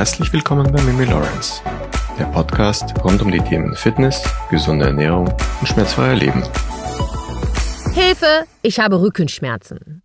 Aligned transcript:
Herzlich 0.00 0.32
willkommen 0.32 0.72
bei 0.72 0.80
Mimi 0.80 1.04
Lawrence, 1.04 1.60
der 2.18 2.24
Podcast 2.24 2.94
rund 3.04 3.20
um 3.20 3.30
die 3.30 3.38
Themen 3.38 3.76
Fitness, 3.76 4.26
gesunde 4.48 4.86
Ernährung 4.86 5.28
und 5.60 5.66
schmerzfreier 5.66 6.14
Leben. 6.14 6.42
Hilfe, 7.92 8.46
ich 8.62 8.80
habe 8.80 8.98
Rückenschmerzen. 8.98 10.02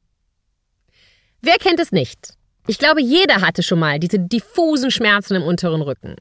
Wer 1.41 1.55
kennt 1.59 1.79
es 1.79 1.93
nicht? 1.93 2.33
Ich 2.67 2.77
glaube, 2.77 3.01
jeder 3.01 3.39
hatte 3.39 3.63
schon 3.63 3.79
mal 3.79 3.97
diese 3.97 4.19
diffusen 4.19 4.91
Schmerzen 4.91 5.35
im 5.35 5.43
unteren 5.43 5.81
Rücken. 5.81 6.17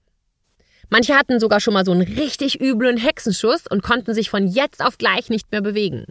Manche 0.88 1.16
hatten 1.16 1.40
sogar 1.40 1.58
schon 1.58 1.74
mal 1.74 1.84
so 1.84 1.90
einen 1.90 2.02
richtig 2.02 2.60
üblen 2.60 2.96
Hexenschuss 2.96 3.66
und 3.68 3.82
konnten 3.82 4.14
sich 4.14 4.30
von 4.30 4.46
jetzt 4.46 4.84
auf 4.84 4.98
gleich 4.98 5.30
nicht 5.30 5.50
mehr 5.50 5.62
bewegen. 5.62 6.06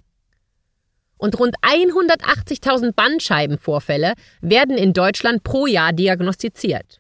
Und 1.16 1.40
rund 1.40 1.56
180.000 1.62 2.92
Bandscheibenvorfälle 2.92 4.16
werden 4.42 4.78
in 4.78 4.92
Deutschland 4.92 5.46
pro 5.46 5.66
Jahr 5.66 5.94
diagnostiziert. 5.94 7.00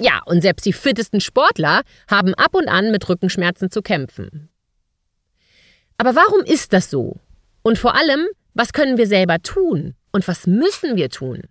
Ja, 0.00 0.20
und 0.24 0.40
selbst 0.40 0.64
die 0.66 0.72
fittesten 0.72 1.20
Sportler 1.20 1.82
haben 2.10 2.34
ab 2.34 2.54
und 2.54 2.68
an 2.68 2.90
mit 2.90 3.08
Rückenschmerzen 3.08 3.70
zu 3.70 3.82
kämpfen. 3.82 4.48
Aber 5.98 6.14
warum 6.14 6.40
ist 6.40 6.72
das 6.72 6.90
so? 6.90 7.20
Und 7.62 7.78
vor 7.78 7.94
allem, 7.94 8.26
was 8.54 8.72
können 8.72 8.96
wir 8.96 9.06
selber 9.06 9.40
tun? 9.42 9.94
Und 10.12 10.26
was 10.26 10.46
müssen 10.46 10.96
wir 10.96 11.10
tun? 11.10 11.42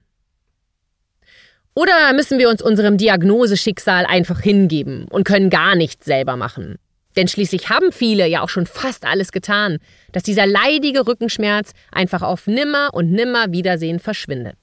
Oder 1.76 2.12
müssen 2.14 2.40
wir 2.40 2.50
uns 2.50 2.62
unserem 2.62 2.98
Diagnoseschicksal 2.98 4.06
einfach 4.06 4.42
hingeben 4.42 5.06
und 5.10 5.24
können 5.24 5.50
gar 5.50 5.76
nichts 5.76 6.06
selber 6.06 6.36
machen? 6.36 6.78
Denn 7.16 7.28
schließlich 7.28 7.70
haben 7.70 7.92
viele 7.92 8.28
ja 8.28 8.42
auch 8.42 8.50
schon 8.50 8.66
fast 8.66 9.06
alles 9.06 9.32
getan, 9.32 9.78
dass 10.12 10.24
dieser 10.24 10.46
leidige 10.46 11.08
Rückenschmerz 11.08 11.72
einfach 11.92 12.22
auf 12.22 12.48
nimmer 12.48 12.90
und 12.94 13.12
nimmer 13.12 13.52
Wiedersehen 13.52 14.00
verschwindet. 14.00 14.58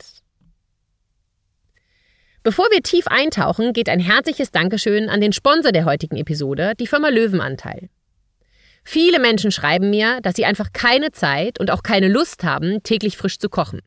Bevor 2.47 2.71
wir 2.71 2.81
tief 2.81 3.09
eintauchen, 3.09 3.73
geht 3.73 3.89
ein 3.89 3.99
herzliches 3.99 4.53
Dankeschön 4.53 5.09
an 5.09 5.21
den 5.21 5.33
Sponsor 5.33 5.73
der 5.73 5.85
heutigen 5.85 6.17
Episode, 6.17 6.75
die 6.79 6.87
Firma 6.87 7.09
Löwenanteil. 7.09 7.89
Viele 8.85 9.19
Menschen 9.19 9.51
schreiben 9.51 9.91
mir, 9.91 10.21
dass 10.21 10.37
sie 10.37 10.45
einfach 10.45 10.73
keine 10.73 11.11
Zeit 11.11 11.59
und 11.59 11.73
auch 11.73 11.83
keine 11.83 12.07
Lust 12.07 12.45
haben, 12.45 12.85
täglich 12.85 13.17
frisch 13.17 13.41
zu 13.41 13.49
kochen. 13.49 13.81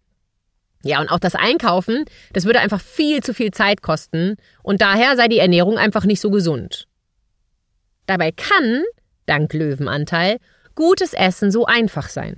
Ja, 0.83 0.99
und 0.99 1.09
auch 1.09 1.19
das 1.19 1.35
Einkaufen, 1.35 2.03
das 2.33 2.43
würde 2.43 2.59
einfach 2.59 2.81
viel 2.81 3.23
zu 3.23 3.33
viel 3.33 3.51
Zeit 3.51 3.81
kosten 3.81 4.35
und 4.61 4.81
daher 4.81 5.15
sei 5.15 5.29
die 5.29 5.39
Ernährung 5.39 5.77
einfach 5.77 6.03
nicht 6.03 6.19
so 6.19 6.29
gesund. 6.29 6.85
Dabei 8.07 8.33
kann, 8.33 8.83
dank 9.25 9.53
Löwenanteil, 9.53 10.35
gutes 10.75 11.13
Essen 11.13 11.49
so 11.49 11.65
einfach 11.65 12.09
sein. 12.09 12.35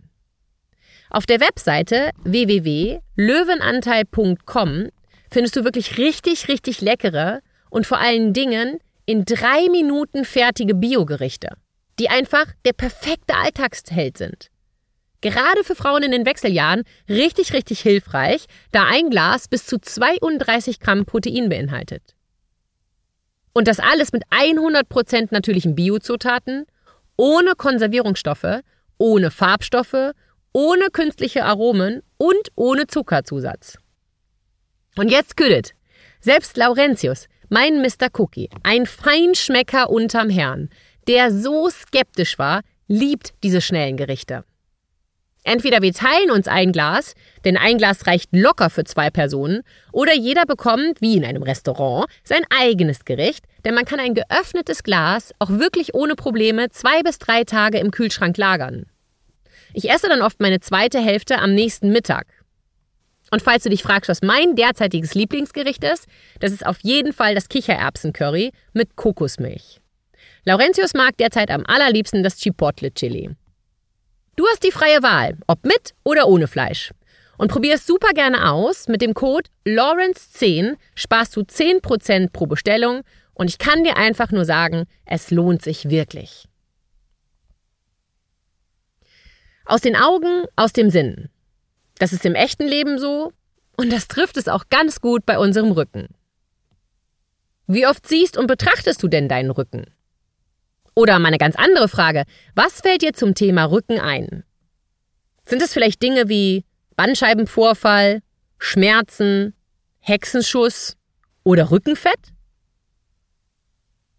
Auf 1.10 1.26
der 1.26 1.40
Webseite 1.40 2.12
www.löwenanteil.com 2.24 4.90
findest 5.32 5.56
du 5.56 5.64
wirklich 5.64 5.98
richtig, 5.98 6.48
richtig 6.48 6.82
leckere 6.82 7.42
und 7.70 7.88
vor 7.88 8.00
allen 8.00 8.34
Dingen 8.34 8.80
in 9.06 9.26
drei 9.26 9.68
Minuten 9.70 10.26
fertige 10.26 10.76
Biogerichte, 10.76 11.50
die 12.00 12.10
einfach 12.10 12.46
der 12.66 12.74
perfekte 12.74 13.36
Alltagsheld 13.36 14.18
sind. 14.18 14.50
Gerade 15.22 15.64
für 15.64 15.76
Frauen 15.76 16.04
in 16.04 16.12
den 16.12 16.26
Wechseljahren 16.26 16.84
richtig, 17.08 17.54
richtig 17.54 17.80
hilfreich, 17.82 18.46
da 18.72 18.86
ein 18.88 19.10
Glas 19.10 19.48
bis 19.48 19.66
zu 19.66 19.80
32 19.80 20.80
Gramm 20.80 21.06
Protein 21.06 21.48
beinhaltet. 21.50 22.16
Und 23.54 23.68
das 23.68 23.80
alles 23.80 24.14
mit 24.14 24.24
100% 24.30 25.28
natürlichen 25.32 25.76
Biozutaten, 25.76 26.66
ohne 27.18 27.54
Konservierungsstoffe, 27.56 28.62
ohne 28.98 29.30
Farbstoffe, 29.30 30.14
ohne 30.54 30.90
künstliche 30.92 31.46
Aromen 31.46 32.02
und 32.18 32.50
ohne 32.56 32.88
Zuckerzusatz. 32.88 33.78
Und 35.02 35.10
jetzt 35.10 35.36
küdet. 35.36 35.74
Selbst 36.20 36.58
Laurentius, 36.58 37.26
mein 37.50 37.82
Mr. 37.82 38.10
Cookie, 38.20 38.52
ein 38.62 38.86
Feinschmecker 38.86 39.90
unterm 39.90 40.30
Herrn, 40.30 40.70
der 41.08 41.32
so 41.32 41.72
skeptisch 41.72 42.38
war, 42.38 42.62
liebt 42.88 43.34
diese 43.42 43.62
schnellen 43.62 43.98
Gerichte. 43.98 44.44
Entweder 45.44 45.82
wir 45.82 45.92
teilen 45.92 46.30
uns 46.30 46.48
ein 46.48 46.72
Glas, 46.72 47.16
denn 47.46 47.58
ein 47.58 47.80
Glas 47.80 48.06
reicht 48.06 48.30
locker 48.32 48.70
für 48.70 48.84
zwei 48.84 49.10
Personen, 49.10 49.64
oder 49.92 50.14
jeder 50.14 50.46
bekommt, 50.46 51.02
wie 51.02 51.18
in 51.18 51.26
einem 51.26 51.42
Restaurant, 51.42 52.06
sein 52.24 52.44
eigenes 52.52 53.04
Gericht, 53.04 53.46
denn 53.66 53.74
man 53.74 53.86
kann 53.86 54.00
ein 54.00 54.14
geöffnetes 54.14 54.84
Glas 54.84 55.32
auch 55.40 55.50
wirklich 55.50 55.96
ohne 55.96 56.14
Probleme 56.14 56.70
zwei 56.70 57.02
bis 57.02 57.18
drei 57.18 57.44
Tage 57.44 57.80
im 57.80 57.90
Kühlschrank 57.90 58.38
lagern. 58.38 58.86
Ich 59.74 59.90
esse 59.90 60.10
dann 60.10 60.22
oft 60.22 60.40
meine 60.42 60.60
zweite 60.60 61.00
Hälfte 61.00 61.40
am 61.40 61.56
nächsten 61.56 61.92
Mittag. 61.92 62.28
Und 63.32 63.42
falls 63.42 63.64
du 63.64 63.70
dich 63.70 63.82
fragst, 63.82 64.10
was 64.10 64.22
mein 64.22 64.56
derzeitiges 64.56 65.16
Lieblingsgericht 65.16 65.84
ist, 65.86 66.06
das 66.40 66.52
ist 66.52 66.66
auf 66.66 66.80
jeden 66.82 67.14
Fall 67.14 67.34
das 67.34 67.48
Kichererbsen-Curry 67.48 68.52
mit 68.74 68.98
Kokosmilch. 68.98 69.80
Laurentius 70.44 70.94
mag 70.94 71.16
derzeit 71.18 71.50
am 71.50 71.66
allerliebsten 71.66 72.24
das 72.24 72.38
Chipotle 72.38 72.94
Chili. 72.94 73.30
Du 74.36 74.46
hast 74.48 74.64
die 74.64 74.72
freie 74.72 75.02
Wahl, 75.02 75.38
ob 75.48 75.64
mit 75.66 75.94
oder 76.04 76.28
ohne 76.28 76.48
Fleisch. 76.48 76.92
Und 77.38 77.52
probier 77.52 77.76
es 77.76 77.88
super 77.88 78.10
gerne 78.14 78.52
aus. 78.52 78.88
Mit 78.88 79.02
dem 79.02 79.14
Code 79.14 79.50
Lawrence10 79.66 80.76
sparst 80.96 81.36
du 81.36 81.42
10% 81.42 82.32
pro 82.32 82.48
Bestellung 82.48 83.02
und 83.34 83.50
ich 83.50 83.58
kann 83.58 83.84
dir 83.84 83.98
einfach 83.98 84.32
nur 84.32 84.46
sagen, 84.46 84.86
es 85.06 85.32
lohnt 85.32 85.62
sich 85.62 85.90
wirklich. 85.90 86.46
Aus 89.66 89.82
den 89.82 89.96
Augen, 89.96 90.44
aus 90.56 90.74
dem 90.74 90.90
Sinn. 90.90 91.30
Das 92.02 92.14
ist 92.14 92.26
im 92.26 92.34
echten 92.34 92.68
Leben 92.68 92.98
so 92.98 93.32
und 93.78 93.94
das 93.94 94.08
trifft 94.08 94.36
es 94.38 94.48
auch 94.48 94.70
ganz 94.72 95.02
gut 95.02 95.24
bei 95.24 95.38
unserem 95.38 95.72
Rücken. 95.72 96.08
Wie 97.68 97.86
oft 97.86 98.08
siehst 98.08 98.38
und 98.38 98.48
betrachtest 98.48 99.04
du 99.04 99.08
denn 99.08 99.30
deinen 99.30 99.52
Rücken? 99.52 99.86
Oder 100.96 101.20
mal 101.20 101.28
eine 101.28 101.38
ganz 101.38 101.56
andere 101.58 101.88
Frage. 101.88 102.24
Was 102.56 102.82
fällt 102.82 103.04
dir 103.04 103.14
zum 103.14 103.36
Thema 103.36 103.66
Rücken 103.66 104.00
ein? 104.00 104.44
Sind 105.46 105.62
es 105.62 105.74
vielleicht 105.74 106.02
Dinge 106.02 106.28
wie 106.28 106.66
Bandscheibenvorfall, 106.96 108.24
Schmerzen, 108.58 109.54
Hexenschuss 110.00 110.98
oder 111.44 111.70
Rückenfett? 111.70 112.34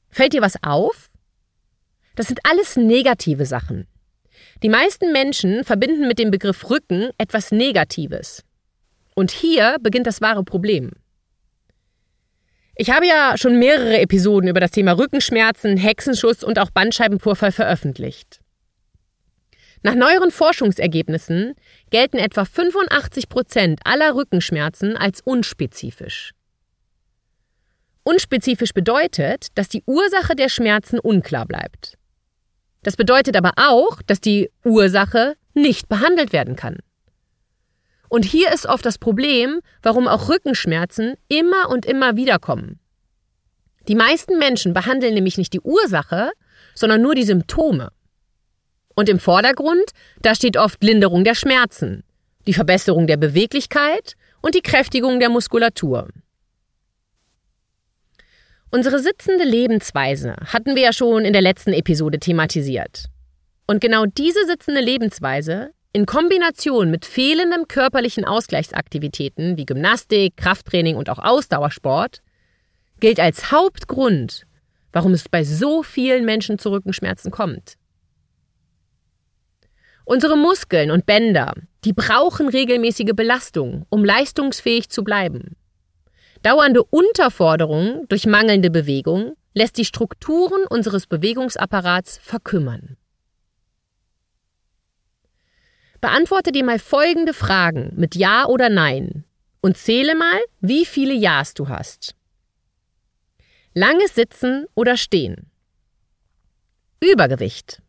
Fällt 0.09 0.35
dir 0.35 0.41
was 0.43 0.63
auf? 0.63 1.11
Das 2.15 2.29
sind 2.29 2.39
alles 2.45 2.77
negative 2.77 3.45
Sachen. 3.45 3.89
Die 4.63 4.69
meisten 4.69 5.13
Menschen 5.13 5.65
verbinden 5.65 6.07
mit 6.07 6.19
dem 6.19 6.31
Begriff 6.31 6.69
Rücken 6.71 7.11
etwas 7.19 7.53
Negatives. 7.53 8.45
Und 9.15 9.31
hier 9.31 9.77
beginnt 9.81 10.07
das 10.07 10.21
wahre 10.21 10.45
Problem. 10.45 10.91
Ich 12.75 12.91
habe 12.91 13.07
ja 13.07 13.37
schon 13.37 13.59
mehrere 13.59 13.99
Episoden 13.99 14.49
über 14.49 14.61
das 14.61 14.71
Thema 14.71 14.93
Rückenschmerzen, 14.93 15.77
Hexenschuss 15.77 16.43
und 16.43 16.59
auch 16.59 16.71
Bandscheibenvorfall 16.71 17.53
veröffentlicht. 17.53 18.41
Nach 19.83 19.95
neueren 19.95 20.31
Forschungsergebnissen 20.31 21.55
gelten 21.91 22.17
etwa 22.17 22.45
85 22.45 23.29
Prozent 23.29 23.81
aller 23.85 24.15
Rückenschmerzen 24.15 24.97
als 24.97 25.21
unspezifisch. 25.21 26.33
Unspezifisch 28.05 28.73
bedeutet, 28.73 29.49
dass 29.57 29.69
die 29.69 29.83
Ursache 29.87 30.35
der 30.35 30.49
Schmerzen 30.49 30.99
unklar 30.99 31.47
bleibt. 31.47 31.99
Das 32.83 32.97
bedeutet 32.97 33.37
aber 33.37 33.53
auch, 33.57 34.03
dass 34.03 34.21
die 34.21 34.51
Ursache 34.65 35.37
nicht 35.55 35.89
behandelt 35.89 36.33
werden 36.33 36.57
kann. 36.57 36.79
Und 38.09 38.25
hier 38.25 38.53
ist 38.53 38.67
oft 38.67 38.85
das 38.85 38.99
Problem, 38.99 39.61
warum 39.83 40.07
auch 40.07 40.29
Rückenschmerzen 40.29 41.15
immer 41.29 41.71
und 41.71 41.87
immer 41.87 42.17
wieder 42.17 42.39
kommen. 42.39 42.79
Die 43.89 43.95
meisten 43.95 44.39
Menschen 44.39 44.75
behandeln 44.75 45.15
nämlich 45.15 45.39
nicht 45.39 45.53
die 45.53 45.61
Ursache, 45.61 46.31
sondern 46.75 47.03
nur 47.03 47.15
die 47.15 47.25
Symptome. 47.25 47.91
Und 48.95 49.09
im 49.09 49.19
Vordergrund, 49.19 49.93
da 50.21 50.35
steht 50.35 50.57
oft 50.57 50.83
Linderung 50.85 51.25
der 51.25 51.35
Schmerzen, 51.35 52.05
die 52.47 52.53
Verbesserung 52.53 53.07
der 53.07 53.17
Beweglichkeit 53.17 54.17
und 54.43 54.55
die 54.55 54.61
Kräftigung 54.61 55.19
der 55.19 55.31
Muskulatur. 55.31 56.09
Unsere 58.75 59.01
sitzende 59.01 59.45
Lebensweise 59.45 60.35
hatten 60.47 60.75
wir 60.75 60.83
ja 60.83 60.93
schon 60.95 61.27
in 61.27 61.35
der 61.35 61.43
letzten 61.43 61.75
Episode 61.75 62.19
thematisiert. 62.19 63.05
Und 63.67 63.83
genau 63.83 64.07
diese 64.07 64.47
sitzende 64.47 64.81
Lebensweise 64.81 65.73
in 65.93 66.07
Kombination 66.07 66.91
mit 66.91 67.05
fehlendem 67.05 67.69
körperlichen 67.69 68.25
Ausgleichsaktivitäten 68.25 69.59
wie 69.59 69.67
Gymnastik, 69.67 70.39
Krafttraining 70.39 70.97
und 70.97 71.11
auch 71.11 71.19
Ausdauersport 71.19 72.23
gilt 72.99 73.21
als 73.21 73.53
Hauptgrund, 73.53 74.47
warum 74.91 75.13
es 75.13 75.29
bei 75.29 75.45
so 75.45 75.83
vielen 75.83 76.25
Menschen 76.25 76.59
zu 76.59 76.71
Rückenschmerzen 76.71 77.31
kommt. 77.31 77.75
Unsere 80.07 80.39
Muskeln 80.39 80.91
und 80.91 81.05
Bänder, 81.05 81.53
die 81.85 81.93
brauchen 81.93 82.49
regelmäßige 82.49 83.13
Belastung, 83.15 83.85
um 83.91 84.03
leistungsfähig 84.03 84.89
zu 84.89 85.05
bleiben. 85.05 85.57
Dauernde 86.43 86.83
Unterforderung 86.83 88.07
durch 88.09 88.27
mangelnde 88.27 88.71
Bewegung 88.71 89.37
lässt 89.55 89.77
die 89.77 89.85
Strukturen 89.85 90.67
unseres 90.69 91.07
Bewegungsapparats 91.07 92.19
verkümmern. 92.19 92.97
Beantworte 96.01 96.51
dir 96.51 96.65
mal 96.65 96.81
folgende 96.81 97.33
Fragen 97.33 97.93
mit 97.95 98.17
Ja 98.17 98.47
oder 98.47 98.71
Nein 98.71 99.25
und 99.61 99.77
zähle 99.77 100.17
mal, 100.17 100.41
wie 100.61 100.85
viele 100.85 101.15
Ja's 101.15 101.55
du 101.55 101.69
hast. 101.69 102.17
Langes 103.73 104.17
Sitzen 104.17 104.67
oder 104.75 104.97
Stehen. 104.97 105.49
Übergewicht. 106.99 107.81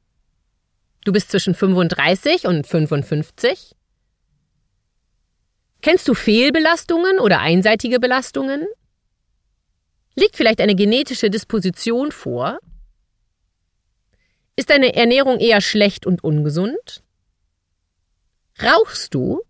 Du 1.06 1.12
bist 1.12 1.32
zwischen 1.32 1.56
35 1.56 2.46
und 2.46 2.68
55. 2.68 3.76
Kennst 5.84 6.08
du 6.08 6.14
Fehlbelastungen 6.14 7.20
oder 7.20 7.42
einseitige 7.42 8.00
Belastungen? 8.00 8.66
Liegt 10.16 10.38
vielleicht 10.38 10.62
eine 10.62 10.76
genetische 10.76 11.30
Disposition 11.30 12.14
vor? 12.14 12.60
Ist 14.56 14.70
deine 14.70 14.96
Ernährung 14.96 15.40
eher 15.40 15.60
schlecht 15.60 16.06
und 16.06 16.24
ungesund? 16.24 17.04
Rauchst 18.64 19.14
du? 19.14 19.42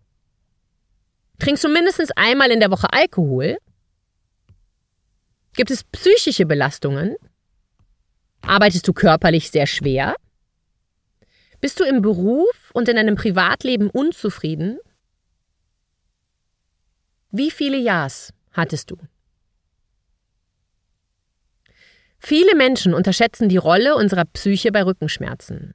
Trinkst 1.38 1.62
du 1.62 1.68
mindestens 1.68 2.10
einmal 2.16 2.50
in 2.50 2.58
der 2.58 2.72
Woche 2.72 2.92
Alkohol? 2.92 3.58
Gibt 5.54 5.70
es 5.70 5.84
psychische 5.84 6.46
Belastungen? 6.46 7.14
Arbeitest 8.40 8.88
du 8.88 8.92
körperlich 8.92 9.52
sehr 9.52 9.68
schwer? 9.68 10.16
Bist 11.60 11.78
du 11.78 11.84
im 11.84 12.02
Beruf 12.02 12.72
und 12.72 12.88
in 12.88 12.96
deinem 12.96 13.14
Privatleben 13.14 13.88
unzufrieden? 13.88 14.80
Wie 17.36 17.50
viele 17.50 17.78
Ja's 17.78 18.32
hattest 18.52 18.92
du? 18.92 18.96
Viele 22.20 22.54
Menschen 22.54 22.94
unterschätzen 22.94 23.48
die 23.48 23.56
Rolle 23.56 23.96
unserer 23.96 24.24
Psyche 24.24 24.70
bei 24.70 24.84
Rückenschmerzen. 24.84 25.74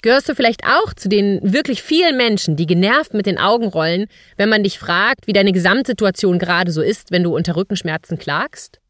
Gehörst 0.00 0.26
du 0.26 0.34
vielleicht 0.34 0.64
auch 0.64 0.94
zu 0.94 1.10
den 1.10 1.52
wirklich 1.52 1.82
vielen 1.82 2.16
Menschen, 2.16 2.56
die 2.56 2.64
genervt 2.64 3.12
mit 3.12 3.26
den 3.26 3.36
Augen 3.36 3.66
rollen, 3.66 4.06
wenn 4.38 4.48
man 4.48 4.62
dich 4.62 4.78
fragt, 4.78 5.26
wie 5.26 5.34
deine 5.34 5.52
Gesamtsituation 5.52 6.38
gerade 6.38 6.72
so 6.72 6.80
ist, 6.80 7.10
wenn 7.10 7.24
du 7.24 7.36
unter 7.36 7.56
Rückenschmerzen 7.56 8.18
klagst? 8.18 8.80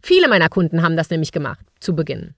Viele 0.00 0.28
meiner 0.28 0.48
Kunden 0.48 0.80
haben 0.80 0.96
das 0.96 1.10
nämlich 1.10 1.30
gemacht, 1.30 1.66
zu 1.78 1.94
Beginn. 1.94 2.34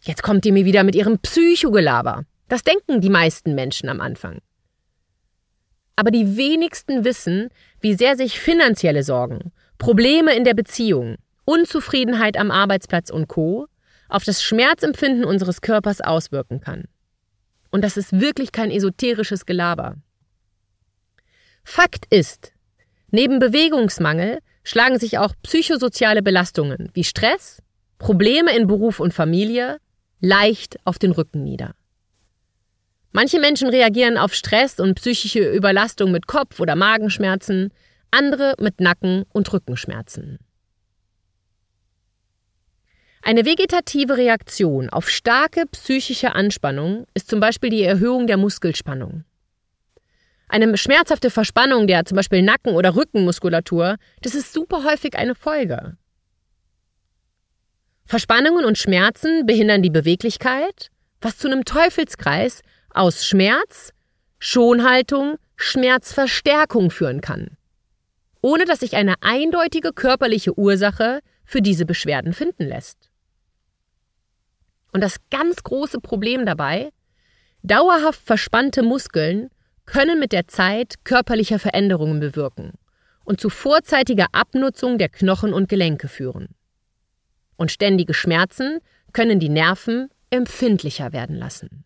Jetzt 0.00 0.22
kommt 0.22 0.46
ihr 0.46 0.52
mir 0.54 0.64
wieder 0.64 0.82
mit 0.82 0.94
ihrem 0.94 1.18
Psychogelaber. 1.18 2.24
Das 2.48 2.64
denken 2.64 3.02
die 3.02 3.10
meisten 3.10 3.54
Menschen 3.54 3.90
am 3.90 4.00
Anfang. 4.00 4.40
Aber 5.96 6.10
die 6.10 6.36
wenigsten 6.36 7.04
wissen, 7.04 7.48
wie 7.80 7.94
sehr 7.94 8.16
sich 8.16 8.38
finanzielle 8.38 9.02
Sorgen, 9.02 9.52
Probleme 9.78 10.34
in 10.34 10.44
der 10.44 10.54
Beziehung, 10.54 11.16
Unzufriedenheit 11.46 12.36
am 12.36 12.50
Arbeitsplatz 12.50 13.10
und 13.10 13.28
Co. 13.28 13.66
auf 14.08 14.24
das 14.24 14.42
Schmerzempfinden 14.42 15.24
unseres 15.24 15.60
Körpers 15.62 16.00
auswirken 16.00 16.60
kann. 16.60 16.84
Und 17.70 17.82
das 17.82 17.96
ist 17.96 18.20
wirklich 18.20 18.52
kein 18.52 18.70
esoterisches 18.70 19.46
Gelaber. 19.46 19.96
Fakt 21.64 22.06
ist, 22.10 22.52
neben 23.10 23.38
Bewegungsmangel 23.38 24.38
schlagen 24.64 24.98
sich 24.98 25.18
auch 25.18 25.34
psychosoziale 25.42 26.22
Belastungen 26.22 26.90
wie 26.94 27.04
Stress, 27.04 27.62
Probleme 27.98 28.54
in 28.56 28.66
Beruf 28.66 29.00
und 29.00 29.14
Familie 29.14 29.78
leicht 30.20 30.78
auf 30.84 30.98
den 30.98 31.12
Rücken 31.12 31.42
nieder. 31.42 31.74
Manche 33.12 33.40
Menschen 33.40 33.68
reagieren 33.68 34.18
auf 34.18 34.34
Stress 34.34 34.78
und 34.78 34.94
psychische 34.96 35.50
Überlastung 35.50 36.10
mit 36.10 36.26
Kopf- 36.26 36.60
oder 36.60 36.76
Magenschmerzen, 36.76 37.72
andere 38.10 38.54
mit 38.60 38.80
Nacken- 38.80 39.24
und 39.32 39.52
Rückenschmerzen. 39.52 40.38
Eine 43.22 43.44
vegetative 43.44 44.16
Reaktion 44.16 44.88
auf 44.88 45.10
starke 45.10 45.66
psychische 45.72 46.34
Anspannung 46.34 47.06
ist 47.14 47.28
zum 47.28 47.40
Beispiel 47.40 47.70
die 47.70 47.82
Erhöhung 47.82 48.28
der 48.28 48.36
Muskelspannung. 48.36 49.24
Eine 50.48 50.76
schmerzhafte 50.76 51.30
Verspannung 51.30 51.88
der 51.88 52.04
zum 52.04 52.14
Beispiel 52.14 52.42
Nacken- 52.42 52.76
oder 52.76 52.94
Rückenmuskulatur, 52.94 53.96
das 54.22 54.36
ist 54.36 54.52
super 54.52 54.84
häufig 54.84 55.16
eine 55.16 55.34
Folge. 55.34 55.96
Verspannungen 58.04 58.64
und 58.64 58.78
Schmerzen 58.78 59.44
behindern 59.44 59.82
die 59.82 59.90
Beweglichkeit, 59.90 60.90
was 61.20 61.38
zu 61.38 61.48
einem 61.48 61.64
Teufelskreis 61.64 62.62
aus 62.96 63.26
Schmerz, 63.26 63.92
Schonhaltung, 64.38 65.36
Schmerzverstärkung 65.56 66.90
führen 66.90 67.20
kann, 67.20 67.56
ohne 68.40 68.64
dass 68.64 68.80
sich 68.80 68.96
eine 68.96 69.14
eindeutige 69.20 69.92
körperliche 69.92 70.58
Ursache 70.58 71.20
für 71.44 71.62
diese 71.62 71.86
Beschwerden 71.86 72.32
finden 72.32 72.64
lässt. 72.64 73.10
Und 74.92 75.02
das 75.02 75.16
ganz 75.30 75.62
große 75.62 76.00
Problem 76.00 76.46
dabei, 76.46 76.90
dauerhaft 77.62 78.20
verspannte 78.24 78.82
Muskeln 78.82 79.50
können 79.84 80.18
mit 80.18 80.32
der 80.32 80.48
Zeit 80.48 81.04
körperliche 81.04 81.58
Veränderungen 81.58 82.18
bewirken 82.18 82.72
und 83.24 83.40
zu 83.40 83.50
vorzeitiger 83.50 84.26
Abnutzung 84.32 84.98
der 84.98 85.08
Knochen 85.08 85.52
und 85.52 85.68
Gelenke 85.68 86.08
führen. 86.08 86.48
Und 87.56 87.70
ständige 87.70 88.14
Schmerzen 88.14 88.78
können 89.12 89.38
die 89.38 89.48
Nerven 89.48 90.08
empfindlicher 90.30 91.12
werden 91.12 91.36
lassen. 91.36 91.84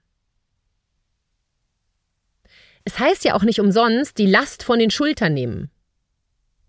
Es 2.84 2.98
heißt 2.98 3.24
ja 3.24 3.34
auch 3.34 3.42
nicht 3.42 3.60
umsonst, 3.60 4.18
die 4.18 4.26
Last 4.26 4.62
von 4.62 4.78
den 4.78 4.90
Schultern 4.90 5.34
nehmen. 5.34 5.70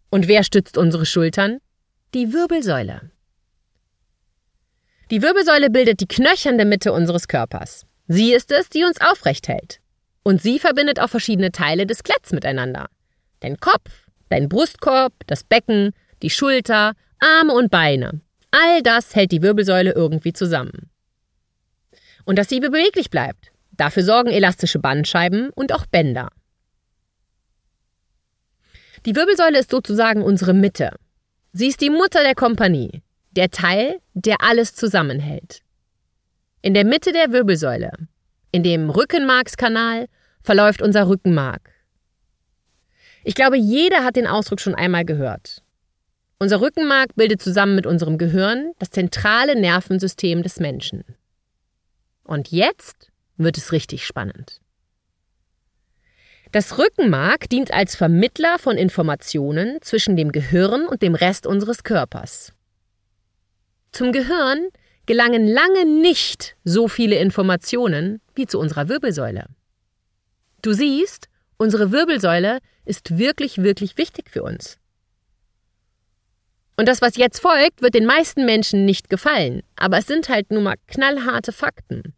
Und 0.09 0.27
wer 0.27 0.43
stützt 0.43 0.77
unsere 0.77 1.05
Schultern? 1.05 1.59
Die 2.13 2.33
Wirbelsäule. 2.33 3.11
Die 5.09 5.21
Wirbelsäule 5.21 5.69
bildet 5.69 6.01
die 6.01 6.07
knöchernde 6.07 6.65
Mitte 6.65 6.91
unseres 6.91 7.27
Körpers. 7.27 7.85
Sie 8.07 8.33
ist 8.33 8.51
es, 8.51 8.69
die 8.69 8.83
uns 8.83 8.99
aufrecht 8.99 9.47
hält. 9.47 9.79
Und 10.23 10.41
sie 10.41 10.59
verbindet 10.59 10.99
auch 10.99 11.09
verschiedene 11.09 11.51
Teile 11.51 11.85
des 11.85 12.03
Kletts 12.03 12.31
miteinander. 12.31 12.87
Dein 13.39 13.57
Kopf, 13.57 14.07
dein 14.29 14.49
Brustkorb, 14.49 15.13
das 15.27 15.43
Becken, 15.43 15.93
die 16.21 16.29
Schulter, 16.29 16.93
Arme 17.19 17.53
und 17.53 17.71
Beine. 17.71 18.21
All 18.51 18.81
das 18.83 19.15
hält 19.15 19.31
die 19.31 19.41
Wirbelsäule 19.41 19.93
irgendwie 19.93 20.33
zusammen. 20.33 20.89
Und 22.25 22.37
dass 22.37 22.49
sie 22.49 22.59
beweglich 22.59 23.09
bleibt, 23.09 23.50
Dafür 23.81 24.03
sorgen 24.03 24.29
elastische 24.29 24.77
Bandscheiben 24.77 25.49
und 25.55 25.73
auch 25.73 25.87
Bänder. 25.87 26.29
Die 29.07 29.15
Wirbelsäule 29.15 29.57
ist 29.57 29.71
sozusagen 29.71 30.21
unsere 30.21 30.53
Mitte. 30.53 30.91
Sie 31.51 31.65
ist 31.65 31.81
die 31.81 31.89
Mutter 31.89 32.21
der 32.21 32.35
Kompanie, 32.35 33.01
der 33.31 33.49
Teil, 33.49 33.97
der 34.13 34.43
alles 34.43 34.75
zusammenhält. 34.75 35.63
In 36.61 36.75
der 36.75 36.85
Mitte 36.85 37.11
der 37.11 37.31
Wirbelsäule, 37.31 37.91
in 38.51 38.61
dem 38.61 38.91
Rückenmarkskanal, 38.91 40.05
verläuft 40.43 40.83
unser 40.83 41.09
Rückenmark. 41.09 41.71
Ich 43.23 43.33
glaube, 43.33 43.57
jeder 43.57 44.03
hat 44.03 44.15
den 44.15 44.27
Ausdruck 44.27 44.59
schon 44.59 44.75
einmal 44.75 45.05
gehört. 45.05 45.63
Unser 46.37 46.61
Rückenmark 46.61 47.15
bildet 47.15 47.41
zusammen 47.41 47.73
mit 47.73 47.87
unserem 47.87 48.19
Gehirn 48.19 48.73
das 48.77 48.91
zentrale 48.91 49.59
Nervensystem 49.59 50.43
des 50.43 50.59
Menschen. 50.59 51.03
Und 52.23 52.51
jetzt 52.51 53.10
wird 53.43 53.57
es 53.57 53.71
richtig 53.71 54.05
spannend. 54.05 54.61
Das 56.51 56.77
Rückenmark 56.77 57.49
dient 57.49 57.71
als 57.71 57.95
Vermittler 57.95 58.59
von 58.59 58.77
Informationen 58.77 59.81
zwischen 59.81 60.17
dem 60.17 60.31
Gehirn 60.33 60.85
und 60.85 61.01
dem 61.01 61.15
Rest 61.15 61.47
unseres 61.47 61.83
Körpers. 61.83 62.53
Zum 63.91 64.11
Gehirn 64.11 64.67
gelangen 65.05 65.47
lange 65.47 65.85
nicht 65.85 66.55
so 66.63 66.87
viele 66.87 67.17
Informationen 67.17 68.21
wie 68.35 68.47
zu 68.47 68.59
unserer 68.59 68.89
Wirbelsäule. 68.89 69.47
Du 70.61 70.73
siehst, 70.73 71.29
unsere 71.57 71.91
Wirbelsäule 71.91 72.59
ist 72.85 73.17
wirklich, 73.17 73.59
wirklich 73.59 73.97
wichtig 73.97 74.29
für 74.29 74.43
uns. 74.43 74.77
Und 76.77 76.87
das, 76.87 77.01
was 77.01 77.15
jetzt 77.15 77.39
folgt, 77.39 77.81
wird 77.81 77.93
den 77.93 78.05
meisten 78.05 78.45
Menschen 78.45 78.85
nicht 78.85 79.09
gefallen, 79.09 79.61
aber 79.75 79.99
es 79.99 80.07
sind 80.07 80.29
halt 80.29 80.51
nun 80.51 80.63
mal 80.63 80.75
knallharte 80.87 81.51
Fakten. 81.51 82.13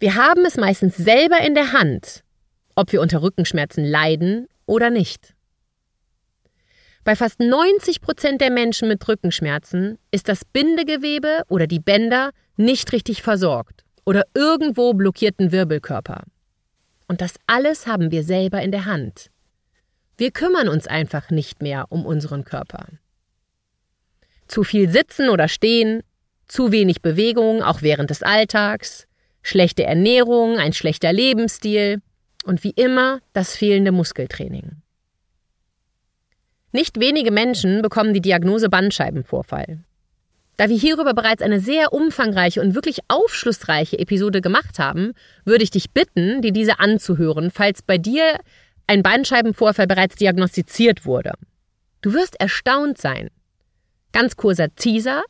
Wir 0.00 0.14
haben 0.14 0.44
es 0.44 0.56
meistens 0.56 0.96
selber 0.96 1.40
in 1.40 1.54
der 1.54 1.72
Hand, 1.72 2.22
ob 2.76 2.92
wir 2.92 3.00
unter 3.00 3.20
Rückenschmerzen 3.20 3.84
leiden 3.84 4.46
oder 4.64 4.90
nicht. 4.90 5.34
Bei 7.02 7.16
fast 7.16 7.40
90 7.40 8.00
Prozent 8.00 8.40
der 8.40 8.50
Menschen 8.50 8.86
mit 8.86 9.06
Rückenschmerzen 9.08 9.98
ist 10.12 10.28
das 10.28 10.44
Bindegewebe 10.44 11.42
oder 11.48 11.66
die 11.66 11.80
Bänder 11.80 12.30
nicht 12.56 12.92
richtig 12.92 13.22
versorgt 13.22 13.84
oder 14.04 14.24
irgendwo 14.34 14.94
blockierten 14.94 15.50
Wirbelkörper. 15.50 16.24
Und 17.08 17.20
das 17.20 17.34
alles 17.46 17.86
haben 17.86 18.12
wir 18.12 18.22
selber 18.22 18.62
in 18.62 18.70
der 18.70 18.84
Hand. 18.84 19.30
Wir 20.16 20.30
kümmern 20.30 20.68
uns 20.68 20.86
einfach 20.86 21.30
nicht 21.30 21.60
mehr 21.60 21.86
um 21.88 22.06
unseren 22.06 22.44
Körper. 22.44 22.86
Zu 24.46 24.62
viel 24.62 24.88
Sitzen 24.88 25.28
oder 25.28 25.48
Stehen, 25.48 26.02
zu 26.46 26.70
wenig 26.70 27.02
Bewegung, 27.02 27.62
auch 27.62 27.82
während 27.82 28.10
des 28.10 28.22
Alltags, 28.22 29.07
schlechte 29.42 29.84
Ernährung, 29.84 30.58
ein 30.58 30.72
schlechter 30.72 31.12
Lebensstil 31.12 32.00
und 32.44 32.64
wie 32.64 32.70
immer 32.70 33.20
das 33.32 33.56
fehlende 33.56 33.92
Muskeltraining. 33.92 34.82
Nicht 36.72 37.00
wenige 37.00 37.30
Menschen 37.30 37.82
bekommen 37.82 38.12
die 38.12 38.20
Diagnose 38.20 38.68
Bandscheibenvorfall. 38.68 39.78
Da 40.58 40.68
wir 40.68 40.76
hierüber 40.76 41.14
bereits 41.14 41.40
eine 41.40 41.60
sehr 41.60 41.92
umfangreiche 41.92 42.60
und 42.60 42.74
wirklich 42.74 42.98
aufschlussreiche 43.06 43.98
Episode 43.98 44.40
gemacht 44.40 44.78
haben, 44.78 45.12
würde 45.44 45.62
ich 45.62 45.70
dich 45.70 45.92
bitten, 45.92 46.42
dir 46.42 46.52
diese 46.52 46.80
anzuhören, 46.80 47.50
falls 47.52 47.80
bei 47.80 47.96
dir 47.96 48.38
ein 48.88 49.02
Bandscheibenvorfall 49.02 49.86
bereits 49.86 50.16
diagnostiziert 50.16 51.06
wurde. 51.06 51.34
Du 52.00 52.12
wirst 52.12 52.40
erstaunt 52.40 52.98
sein. 52.98 53.28
Ganz 54.12 54.36
kurzer 54.36 54.74
Teaser. 54.74 55.22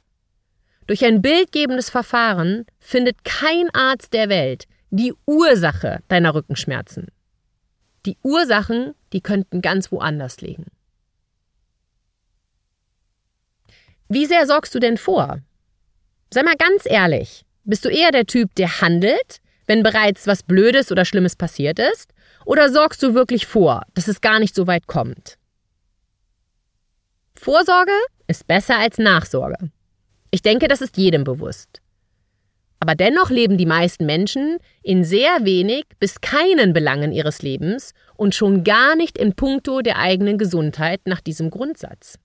Durch 0.89 1.05
ein 1.05 1.21
bildgebendes 1.21 1.91
Verfahren 1.91 2.65
findet 2.81 3.23
kein 3.23 3.69
Arzt 3.75 4.15
der 4.15 4.31
Welt 4.31 4.65
die 4.91 5.13
Ursache 5.27 6.01
deiner 6.09 6.35
Rückenschmerzen. 6.35 7.09
Die 8.07 8.17
Ursachen, 8.23 8.95
die 9.13 9.21
könnten 9.21 9.61
ganz 9.61 9.93
woanders 9.93 10.41
liegen. 10.41 10.65
Wie 14.09 14.25
sehr 14.25 14.47
sorgst 14.47 14.75
du 14.75 14.79
denn 14.79 14.97
vor? 14.97 15.41
Sei 16.33 16.43
mal 16.43 16.57
ganz 16.57 16.85
ehrlich, 16.87 17.45
bist 17.65 17.85
du 17.85 17.91
eher 17.91 18.11
der 18.11 18.25
Typ, 18.25 18.55
der 18.55 18.81
handelt, 18.81 19.43
wenn 19.67 19.83
bereits 19.83 20.27
was 20.27 20.43
Blödes 20.43 20.91
oder 20.91 21.05
Schlimmes 21.05 21.37
passiert 21.37 21.79
ist? 21.79 22.15
Oder 22.47 22.71
sorgst 22.71 23.03
du 23.03 23.13
wirklich 23.13 23.47
vor, 23.47 23.83
dass 23.93 24.09
es 24.09 24.23
gar 24.23 24.39
nicht 24.39 24.55
so 24.55 24.67
weit 24.67 24.87
kommt? 24.87 25.37
Vorsorge 27.35 27.93
ist 28.27 28.47
besser 28.47 28.79
als 28.79 28.97
Nachsorge. 28.97 29.71
Ich 30.31 30.43
denke, 30.43 30.69
das 30.69 30.81
ist 30.81 30.97
jedem 30.97 31.25
bewusst. 31.25 31.81
Aber 32.81 32.95
dennoch 32.95 33.31
leben 33.31 33.59
die 33.59 33.67
meisten 33.67 34.07
Menschen 34.07 34.59
in 34.83 35.03
sehr 35.03 35.39
wenig 35.45 35.85
bis 35.99 36.21
keinen 36.21 36.73
Belangen 36.73 37.13
ihres 37.13 37.43
Lebens 37.43 37.93
und 38.17 38.35
schon 38.35 38.63
gar 38.63 38.95
nicht 38.95 39.19
in 39.19 39.35
puncto 39.35 39.81
der 39.81 39.99
eigenen 39.99 40.39
Gesundheit 40.39 41.01
nach 41.05 41.21
diesem 41.21 41.51
Grundsatz. 41.51 42.19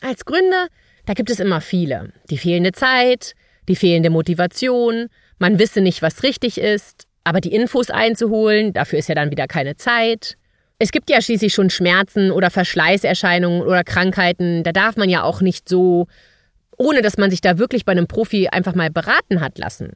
Als 0.00 0.24
Gründe, 0.24 0.68
da 1.06 1.14
gibt 1.14 1.30
es 1.30 1.40
immer 1.40 1.60
viele. 1.60 2.12
Die 2.30 2.38
fehlende 2.38 2.72
Zeit, 2.72 3.34
die 3.68 3.76
fehlende 3.76 4.10
Motivation, 4.10 5.08
man 5.38 5.58
wisse 5.58 5.80
nicht, 5.80 6.02
was 6.02 6.22
richtig 6.22 6.58
ist, 6.58 7.06
aber 7.24 7.40
die 7.40 7.52
Infos 7.52 7.90
einzuholen, 7.90 8.72
dafür 8.72 8.98
ist 8.98 9.08
ja 9.08 9.14
dann 9.14 9.30
wieder 9.30 9.46
keine 9.46 9.76
Zeit. 9.76 10.36
Es 10.78 10.92
gibt 10.92 11.10
ja 11.10 11.20
schließlich 11.20 11.52
schon 11.52 11.70
Schmerzen 11.70 12.30
oder 12.30 12.50
Verschleißerscheinungen 12.50 13.62
oder 13.62 13.82
Krankheiten, 13.82 14.62
da 14.62 14.72
darf 14.72 14.96
man 14.96 15.08
ja 15.08 15.24
auch 15.24 15.40
nicht 15.40 15.68
so, 15.68 16.06
ohne 16.76 17.02
dass 17.02 17.18
man 17.18 17.30
sich 17.30 17.40
da 17.40 17.58
wirklich 17.58 17.84
bei 17.84 17.92
einem 17.92 18.06
Profi 18.06 18.48
einfach 18.48 18.74
mal 18.74 18.90
beraten 18.90 19.40
hat 19.40 19.58
lassen. 19.58 19.92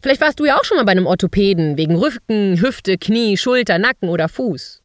Vielleicht 0.00 0.20
warst 0.20 0.40
du 0.40 0.46
ja 0.46 0.56
auch 0.56 0.64
schon 0.64 0.76
mal 0.76 0.84
bei 0.84 0.92
einem 0.92 1.06
Orthopäden 1.06 1.76
wegen 1.76 1.96
Rücken, 1.96 2.60
Hüfte, 2.60 2.96
Knie, 2.96 3.36
Schulter, 3.36 3.78
Nacken 3.78 4.08
oder 4.08 4.28
Fuß. 4.28 4.82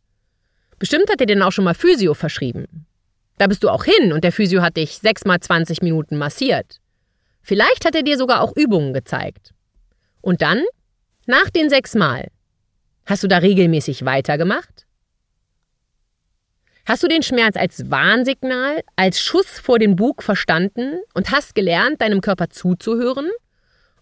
Bestimmt 0.77 1.09
hat 1.09 1.21
er 1.21 1.27
dir 1.27 1.47
auch 1.47 1.51
schon 1.51 1.63
mal 1.63 1.75
Physio 1.75 2.13
verschrieben. 2.13 2.85
Da 3.37 3.47
bist 3.47 3.63
du 3.63 3.69
auch 3.69 3.85
hin 3.85 4.11
und 4.11 4.23
der 4.23 4.31
Physio 4.31 4.61
hat 4.61 4.77
dich 4.77 4.97
sechs 4.97 5.25
mal 5.25 5.39
20 5.39 5.81
Minuten 5.81 6.17
massiert. 6.17 6.79
Vielleicht 7.41 7.85
hat 7.85 7.95
er 7.95 8.03
dir 8.03 8.17
sogar 8.17 8.41
auch 8.41 8.55
Übungen 8.55 8.93
gezeigt. 8.93 9.53
Und 10.21 10.41
dann, 10.41 10.63
nach 11.27 11.49
den 11.49 11.69
sechs 11.69 11.93
Mal, 11.95 12.27
hast 13.05 13.23
du 13.23 13.27
da 13.27 13.37
regelmäßig 13.37 14.05
weitergemacht? 14.05 14.85
Hast 16.85 17.01
du 17.01 17.07
den 17.07 17.23
Schmerz 17.23 17.57
als 17.57 17.89
Warnsignal, 17.89 18.83
als 18.95 19.19
Schuss 19.19 19.59
vor 19.59 19.79
den 19.79 19.95
Bug 19.95 20.21
verstanden 20.21 20.99
und 21.15 21.31
hast 21.31 21.55
gelernt, 21.55 22.01
deinem 22.01 22.21
Körper 22.21 22.49
zuzuhören? 22.49 23.29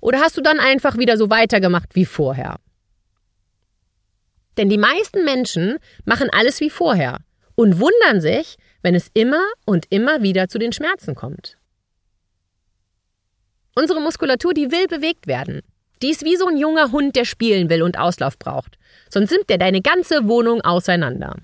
Oder 0.02 0.20
hast 0.20 0.36
du 0.36 0.42
dann 0.42 0.60
einfach 0.60 0.98
wieder 0.98 1.16
so 1.18 1.30
weitergemacht 1.30 1.96
wie 1.96 2.06
vorher? 2.06 2.60
Denn 4.58 4.68
die 4.68 4.78
meisten 4.78 5.24
Menschen 5.24 5.78
machen 6.04 6.30
alles 6.30 6.60
wie 6.60 6.70
vorher 6.70 7.20
und 7.56 7.80
wundern 7.80 8.20
sich, 8.20 8.58
wenn 8.82 8.96
es 8.96 9.10
immer 9.14 9.44
und 9.66 9.86
immer 9.90 10.22
wieder 10.22 10.50
zu 10.50 10.60
den 10.60 10.74
Schmerzen 10.74 11.16
kommt. 11.16 11.58
Unsere 13.76 14.02
Muskulatur, 14.02 14.54
die 14.54 14.72
will 14.72 14.88
bewegt 14.88 15.26
werden. 15.26 15.62
Die 16.04 16.10
ist 16.10 16.26
wie 16.26 16.36
so 16.36 16.48
ein 16.48 16.58
junger 16.58 16.92
Hund, 16.92 17.16
der 17.16 17.24
spielen 17.24 17.70
will 17.70 17.82
und 17.82 17.98
Auslauf 17.98 18.38
braucht. 18.38 18.78
Sonst 19.10 19.32
nimmt 19.32 19.50
er 19.50 19.58
deine 19.58 19.82
ganze 19.82 20.28
Wohnung 20.28 20.60
auseinander. 20.60 21.38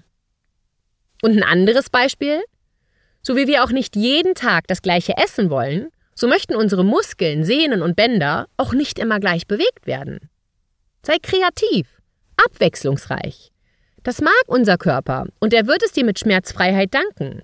Und 1.21 1.37
ein 1.37 1.43
anderes 1.43 1.89
Beispiel? 1.89 2.41
So 3.21 3.37
wie 3.37 3.47
wir 3.47 3.63
auch 3.63 3.71
nicht 3.71 3.95
jeden 3.95 4.35
Tag 4.35 4.67
das 4.67 4.81
gleiche 4.81 5.15
essen 5.15 5.49
wollen, 5.49 5.87
so 6.13 6.27
möchten 6.27 6.55
unsere 6.55 6.83
Muskeln, 6.83 7.45
Sehnen 7.45 7.81
und 7.81 7.95
Bänder 7.95 8.47
auch 8.57 8.73
nicht 8.73 8.99
immer 8.99 9.21
gleich 9.21 9.47
bewegt 9.47 9.87
werden. 9.87 10.29
Sei 11.03 11.15
kreativ, 11.21 11.87
abwechslungsreich. 12.35 13.53
Das 14.03 14.19
mag 14.19 14.43
unser 14.47 14.77
Körper 14.77 15.27
und 15.39 15.53
er 15.53 15.67
wird 15.67 15.83
es 15.83 15.93
dir 15.93 16.03
mit 16.03 16.19
Schmerzfreiheit 16.19 16.93
danken. 16.93 17.43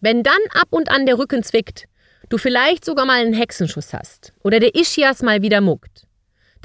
Wenn 0.00 0.22
dann 0.22 0.40
ab 0.54 0.68
und 0.70 0.90
an 0.90 1.04
der 1.04 1.18
Rücken 1.18 1.42
zwickt, 1.42 1.84
du 2.30 2.38
vielleicht 2.38 2.86
sogar 2.86 3.04
mal 3.04 3.20
einen 3.20 3.34
Hexenschuss 3.34 3.92
hast 3.92 4.32
oder 4.42 4.60
der 4.60 4.74
Ischias 4.74 5.22
mal 5.22 5.42
wieder 5.42 5.60
muckt, 5.60 6.07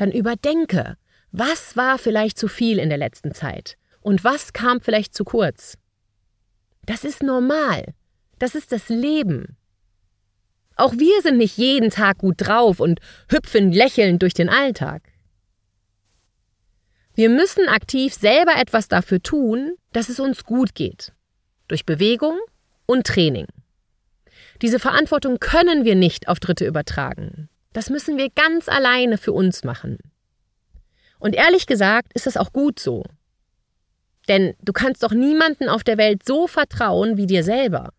dann 0.04 0.12
überdenke, 0.12 0.98
was 1.32 1.78
war 1.78 1.98
vielleicht 1.98 2.38
zu 2.38 2.50
viel 2.50 2.78
in 2.78 2.90
der 2.90 2.98
letzten 2.98 3.34
Zeit 3.34 3.78
und 4.02 4.26
was 4.26 4.52
kam 4.52 4.82
vielleicht 4.82 5.14
zu 5.14 5.24
kurz. 5.24 5.78
Das 6.86 7.06
ist 7.06 7.24
normal. 7.24 7.94
Das 8.38 8.54
ist 8.54 8.74
das 8.74 8.90
Leben. 8.90 9.56
Auch 10.76 10.92
wir 10.94 11.22
sind 11.22 11.38
nicht 11.38 11.58
jeden 11.58 11.90
Tag 11.90 12.18
gut 12.18 12.36
drauf 12.38 12.82
und 12.82 13.00
hüpfen 13.30 13.72
lächelnd 13.72 14.22
durch 14.22 14.34
den 14.34 14.50
Alltag. 14.50 15.04
Wir 17.16 17.30
müssen 17.30 17.70
aktiv 17.70 18.14
selber 18.14 18.58
etwas 18.58 18.90
dafür 18.90 19.22
tun, 19.22 19.76
dass 19.94 20.10
es 20.10 20.20
uns 20.20 20.44
gut 20.44 20.76
geht. 20.76 21.14
Durch 21.70 21.86
Bewegung 21.86 22.38
und 22.86 23.08
Training. 23.08 23.48
Diese 24.62 24.80
Verantwortung 24.80 25.40
können 25.40 25.86
wir 25.86 25.96
nicht 25.96 26.28
auf 26.28 26.42
Dritte 26.42 26.66
übertragen. 26.66 27.48
Das 27.74 27.90
müssen 27.90 28.18
wir 28.18 28.30
ganz 28.30 28.70
alleine 28.70 29.18
für 29.18 29.34
uns 29.34 29.64
machen. 29.64 29.98
Und 31.20 31.36
ehrlich 31.36 31.66
gesagt 31.66 32.12
ist 32.14 32.28
das 32.28 32.38
auch 32.38 32.54
gut 32.54 32.80
so. 32.80 33.04
Denn 34.30 34.56
du 34.62 34.72
kannst 34.72 35.04
doch 35.04 35.12
niemanden 35.12 35.68
auf 35.68 35.84
der 35.84 35.98
Welt 35.98 36.24
so 36.24 36.48
vertrauen 36.48 37.18
wie 37.18 37.26
dir 37.26 37.44
selber. 37.44 37.92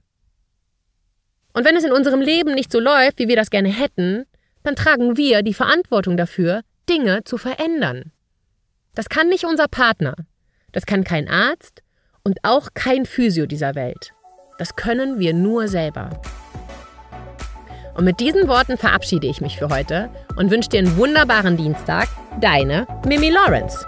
Und 1.53 1.65
wenn 1.65 1.77
es 1.77 1.85
in 1.85 1.93
unserem 1.93 2.21
Leben 2.21 2.55
nicht 2.55 2.73
so 2.73 2.81
läuft, 2.81 3.19
wie 3.19 3.29
wir 3.29 3.37
das 3.37 3.51
gerne 3.51 3.69
hätten, 3.69 4.25
dann 4.63 4.77
tragen 4.77 5.17
wir 5.17 5.43
die 5.43 5.55
Verantwortung 5.55 6.17
dafür, 6.17 6.63
Dinge 6.89 7.25
zu 7.25 7.37
verändern. 7.37 8.13
Das 8.95 9.09
kann 9.09 9.29
nicht 9.29 9.45
unser 9.45 9.69
Partner, 9.69 10.15
das 10.73 10.87
kann 10.87 11.05
kein 11.05 11.29
Arzt 11.29 11.83
und 12.23 12.39
auch 12.43 12.69
kein 12.75 13.07
Physio 13.07 13.47
dieser 13.47 13.75
Welt. 13.75 14.13
Das 14.59 14.77
können 14.77 15.19
wir 15.19 15.35
nur 15.35 15.69
selber. 15.69 16.21
Und 17.95 18.05
mit 18.05 18.21
diesen 18.21 18.49
Worten 18.49 18.77
verabschiede 18.77 19.27
ich 19.27 19.41
mich 19.41 19.59
für 19.59 19.69
heute 19.69 20.11
und 20.37 20.51
wünsche 20.51 20.69
dir 20.69 20.81
einen 20.81 20.97
wunderbaren 20.97 21.57
Dienstag. 21.57 22.09
Deine 22.41 22.87
Mimi 23.07 23.31
Lawrence. 23.31 23.87